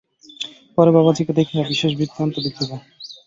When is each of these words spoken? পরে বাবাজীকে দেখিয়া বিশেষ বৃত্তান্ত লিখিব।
পরে 0.75 0.91
বাবাজীকে 0.91 1.33
দেখিয়া 1.39 1.63
বিশেষ 1.71 1.91
বৃত্তান্ত 1.95 2.35
লিখিব। 2.39 2.69